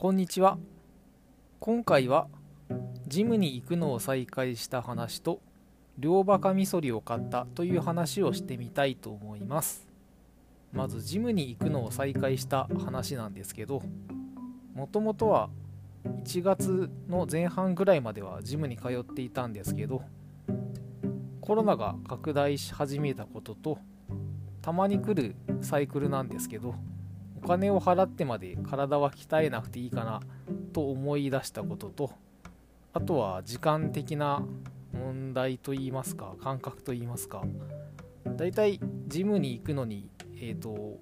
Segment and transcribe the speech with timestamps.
[0.00, 0.56] こんにちは。
[1.58, 2.26] 今回は
[3.06, 5.42] ジムに行くのを再開した話と
[5.98, 9.86] 両バカみそりを買ったという話をしてみたいと思います。
[10.72, 13.82] まずジムに行くのを再開した話なんですけど
[14.72, 15.50] もともとは
[16.24, 20.00] 1月の前半ぐらいまではジムに通っていたんですけど
[21.42, 23.78] コロナが拡大し始めたことと
[24.62, 26.74] たまに来るサイクルなんですけど
[27.42, 30.20] お金を払ってまで体は鍛えなくていいかな
[30.72, 32.10] と思い出したことと
[32.92, 34.44] あとは時間的な
[34.92, 37.42] 問題といいますか感覚といいますか
[38.36, 40.98] だいたいジムに行くのにえっ、ー、と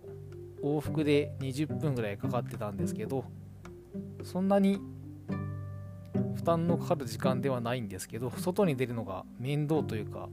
[0.63, 3.25] 往復で20分ぐらいかかってたんですけど
[4.23, 4.81] そんなに
[6.35, 10.29] 負担のかかる時間ではないんですけど外に出るのが面倒というか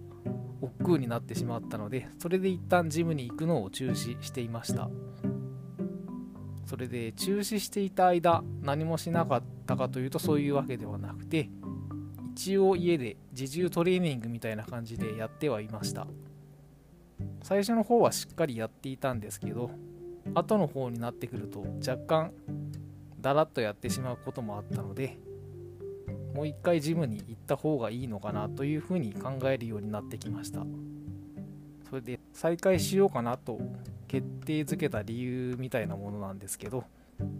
[0.61, 4.89] 億劫になってしまったのでそれで一旦ジムに行くのを中止していました。
[6.65, 11.49] それで中止していた間何もしなかったかというとそういうわけではなくて
[12.33, 16.07] 一応家で自重トレーニングみたいな感じでやってはいました。
[17.43, 19.69] 最初の方はしっかりやっていたんですけど
[20.33, 22.31] 後の方になってくると若干
[23.21, 25.17] だらっとやってしまうこともあったので
[26.33, 30.65] もう一回ジムに行った方がいいのかなというふうに考えるようになってきました。
[31.89, 33.59] それで再開しようかなと
[34.15, 36.85] 決定づけた理由みたいなものなんですけど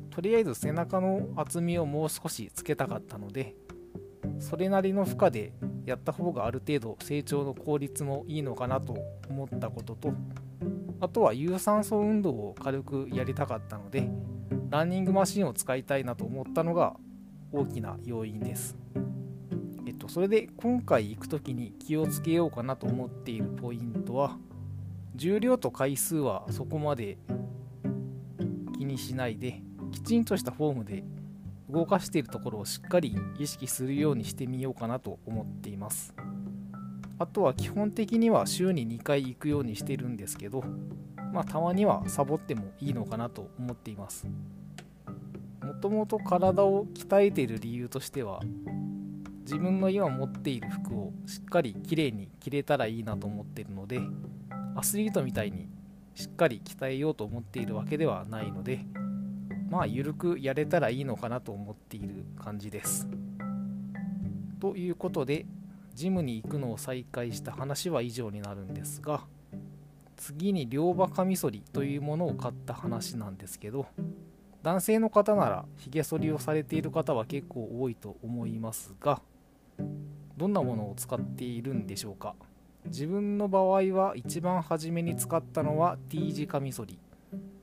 [0.09, 3.55] とりあえず背中の厚みをもう少しつけたかったので
[4.39, 5.53] それなりの負荷で
[5.85, 8.97] やった方がある程度成長の効率もいいのかなと
[9.29, 10.13] 思ったことと
[10.99, 14.09] あとは有酸素運動を軽くやりたかったので
[14.69, 16.97] ランニングマシンを使いたいなと思ったのが
[17.53, 18.75] 大きな要因です。
[19.87, 24.37] えっとそれで今回行く時に気をつけようかなと思っているポイントは
[25.15, 27.17] 重量と回数はそこまで
[28.77, 31.03] 気にしないできちんとしたフォームで
[31.69, 36.13] 動かしているところをしっかり意識するようにしてみようかなと思っています。
[37.17, 40.65] あとは基本的には週に2回行くようにしてるんですけど
[41.31, 44.27] まあたまにはサボってもいいのかなと思っています。
[45.63, 48.41] もともと体を鍛えている理由としては
[49.41, 54.01] 自分の今持っている服をしっかりきれいに着れたらいいなと思ってるので
[54.75, 55.69] アスリートみたいに
[56.13, 58.85] しっかり鍛えようと思っているわけではないので
[59.69, 63.07] まあ緩くやれたらいいのかなと思っている感じです。
[64.59, 65.45] ということで
[65.93, 69.21] ジムに行くのを再開した話は以上になるんですが
[70.17, 73.85] 次に両刃カミソリというものを買った話なんですけど
[74.63, 79.21] 男性の方ならひげ剃りをされている方は結構多いと思いますが
[80.35, 82.35] どんなものを使っているんでしょうか？
[82.87, 86.99] 自分の場合は一番初めに使ったのは T 字カミソリ。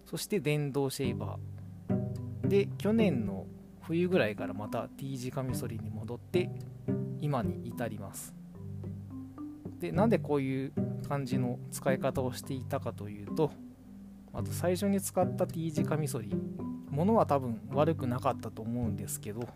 [0.04, 2.48] そして電動シェーバー。
[2.48, 3.46] で去年の
[3.82, 6.50] 冬ぐらいからまた T 字カミソリに戻って
[7.20, 8.34] 今に至ります。
[9.80, 10.72] でなんでこういう
[11.08, 13.50] 感じの使い方をしていたかというと
[14.32, 16.34] まず最初に使った T 字カミソリ
[16.90, 19.48] 物は多分悪くなかったと思うんですけど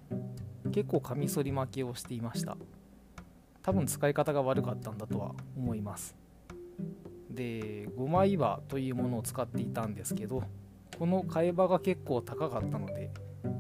[0.72, 2.56] 結構カミソリ負けをしていました。
[3.66, 6.14] 多分使い方が悪かったんだとは思います。
[7.28, 10.44] で5枚刃というものを使っていたんですけど
[10.96, 13.10] この替え刃が結構高かったので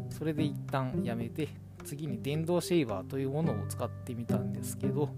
[0.08, 1.48] それで一旦やめて
[1.84, 5.10] 次に電動シェーバーというものを使ってみたんですけど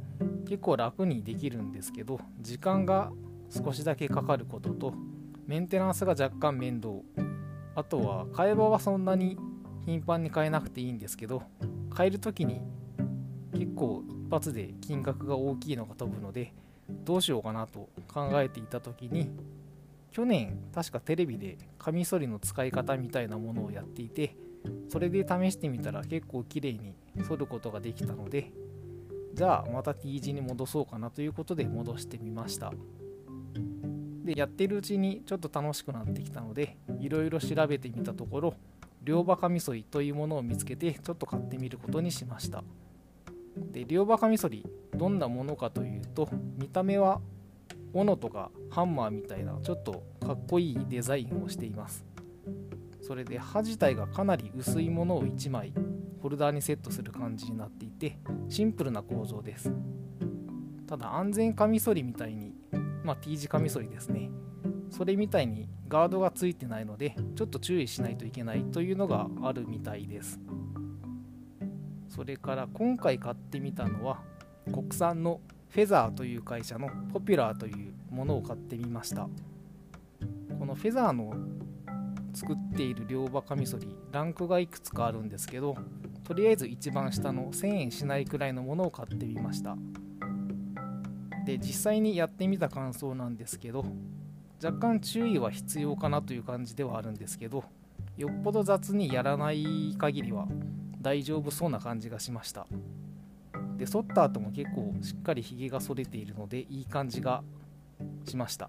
[0.48, 3.12] 結構楽にできるんですけど時間が
[3.50, 4.94] 少しだけかかることと
[5.46, 6.94] メンテナンスが若干面倒。
[7.74, 9.38] あとは替え刃はそんなに
[9.84, 11.42] 頻繁に変えなくていいんですけど
[11.96, 12.60] 変える時に
[13.52, 16.52] 結構一発で金額が大きいのが飛ぶので
[16.86, 19.30] どうしようかなと考えていた時に
[20.10, 24.36] 去年確かテレビでカミソリの使い方みたいなものをやっていて
[24.90, 26.94] それで試してみたら結構綺麗に
[27.26, 28.52] 剃ることができたので
[29.32, 32.72] じゃあまた T 字に戻そうかなということで戻してみました。
[34.24, 38.54] でやってるうちにちょっと楽しくなってきたのでいろいろ調べてみたところ
[39.02, 42.62] 両刃カミソリというものを見つけてちょっと買ってみることにしました。
[43.72, 47.20] で両刃カミソリどんなものかというと見た目は
[47.92, 52.04] 斧とかハンマーみたいなちょっとかっこいいデザインをしています。
[53.00, 55.72] それで刃自体がかなり薄いものを1枚
[56.22, 58.18] ホルダーにセットする感じになっていて
[58.48, 59.72] シンプルな構造です。
[60.86, 62.54] ただ安全カミソリみたいに
[63.04, 64.30] まあ T 字カミソリですね。
[64.90, 70.40] それみたいにガードがついてないのでちょっと注意しないといけないというのがあるみたいです。
[72.18, 74.18] それから今回買ってみたのは
[74.72, 79.28] 国産のフェザーという会社のポピュラーというものを買ってみました。
[80.58, 81.32] このフェザーの
[82.34, 85.76] 作っている両刃カミソリランクがいくつかあるんですけど
[86.24, 89.76] とりあえず一番下の1000円しないくらいのものを買ってみました。
[91.46, 93.84] で実際にやってみた感想なんですけど
[94.60, 97.62] 若干注意は必要かなという感じではあるんですけど
[98.16, 100.48] よっぽど雑にやらない限りは
[101.08, 102.66] 大丈夫そうな感じがしました。
[103.78, 107.42] で剃った後も結構しっかりひげが剃れているのでいい感じが
[108.26, 108.68] しました。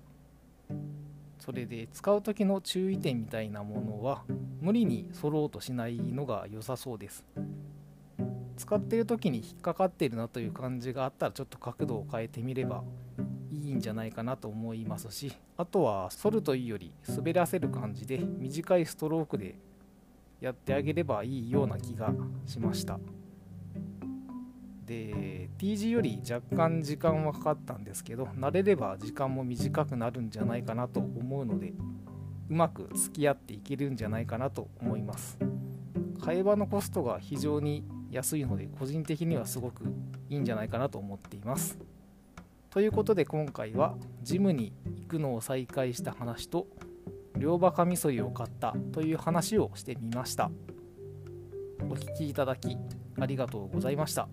[1.37, 4.23] それで使う時の注意点みたいなものは
[4.61, 7.25] 無理に剃ろうとしないのが良さそうです。
[8.55, 12.85] 使ってる時に引っかかってるなという感じがあったらちょっと角度を変えてみれば
[13.51, 19.55] いいんじゃないかなと思いますしあとは反るというより滑らせる感じで短いストロークで
[20.39, 22.13] やってあげればいいような気が
[22.45, 22.99] しました。
[24.85, 31.73] で T 字より若干時間はかかったんですけど慣れれば時間も短くなるんじゃないかなと思うので
[32.49, 35.37] うまく付き合っていけるんじゃないかなと思います。
[36.19, 39.83] 会話のコストが非常に安いので個人的にはすごく
[40.29, 41.77] いいんじゃないかなと思っています。
[42.71, 46.67] ということで今回はジムに行くのを再開した話と
[47.39, 50.51] 両刃カミソリを買ったという話をしてみました
[51.89, 52.77] お聴きいただき
[53.19, 54.27] ありがとうございました。